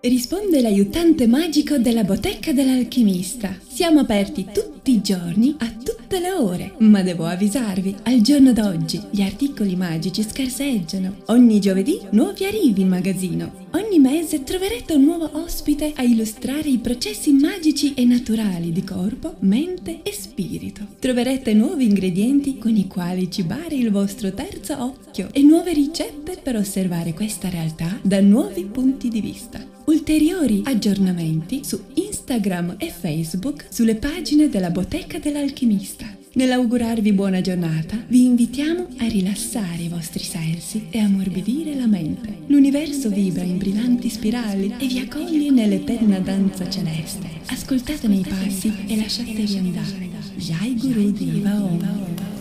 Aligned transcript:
Risponde 0.00 0.60
l'aiutante 0.60 1.26
magico 1.26 1.78
della 1.78 2.04
bottega 2.04 2.52
dell'alchimista. 2.52 3.58
Siamo 3.66 4.00
aperti 4.00 4.46
tutti 4.52 4.92
i 4.92 5.00
giorni 5.00 5.56
a 5.58 5.66
tutti 5.66 5.97
tutte 6.08 6.20
le 6.20 6.32
ore, 6.32 6.72
ma 6.78 7.02
devo 7.02 7.26
avvisarvi, 7.26 7.94
al 8.04 8.22
giorno 8.22 8.54
d'oggi 8.54 8.98
gli 9.10 9.20
articoli 9.20 9.76
magici 9.76 10.22
scarseggiano. 10.22 11.16
Ogni 11.26 11.60
giovedì 11.60 12.00
nuovi 12.12 12.46
arrivi 12.46 12.80
in 12.80 12.88
magazzino. 12.88 13.66
Ogni 13.72 13.98
mese 13.98 14.42
troverete 14.42 14.94
un 14.94 15.04
nuovo 15.04 15.28
ospite 15.34 15.92
a 15.94 16.02
illustrare 16.02 16.70
i 16.70 16.78
processi 16.78 17.34
magici 17.34 17.92
e 17.92 18.06
naturali 18.06 18.72
di 18.72 18.82
corpo, 18.84 19.34
mente 19.40 20.00
e 20.02 20.10
spirito. 20.14 20.86
Troverete 20.98 21.52
nuovi 21.52 21.84
ingredienti 21.84 22.56
con 22.56 22.74
i 22.74 22.86
quali 22.86 23.30
cibare 23.30 23.74
il 23.74 23.90
vostro 23.90 24.32
terzo 24.32 24.82
occhio 24.82 25.28
e 25.32 25.42
nuove 25.42 25.74
ricette 25.74 26.38
per 26.42 26.56
osservare 26.56 27.12
questa 27.12 27.50
realtà 27.50 27.98
da 28.00 28.18
nuovi 28.22 28.64
punti 28.64 29.10
di 29.10 29.20
vista. 29.20 29.62
Ulteriori 29.84 30.62
aggiornamenti 30.64 31.64
su 31.64 31.80
Instagram 32.28 32.74
e 32.76 32.90
Facebook 32.90 33.64
sulle 33.70 33.94
pagine 33.94 34.50
della 34.50 34.68
Bottega 34.68 35.18
dell'Alchimista. 35.18 36.04
Nell'augurarvi 36.34 37.14
buona 37.14 37.40
giornata, 37.40 38.04
vi 38.06 38.26
invitiamo 38.26 38.86
a 38.98 39.08
rilassare 39.08 39.80
i 39.80 39.88
vostri 39.88 40.22
sensi 40.22 40.88
e 40.90 40.98
ammorbidire 40.98 41.74
la 41.74 41.86
mente. 41.86 42.40
L'universo 42.48 43.08
vibra 43.08 43.44
in 43.44 43.56
brillanti 43.56 44.10
spirali 44.10 44.74
e 44.78 44.86
vi 44.86 44.98
accoglie 44.98 45.50
nell'eterna 45.50 46.18
danza 46.18 46.68
celeste. 46.68 47.28
Ascoltatene 47.46 48.16
i 48.16 48.26
passi 48.28 48.74
e 48.86 48.96
lasciatevi 48.96 49.56
andare. 49.56 50.08
Jai 50.36 50.76
Guru 50.76 51.10
Diva 51.10 51.54
Om. 51.54 52.37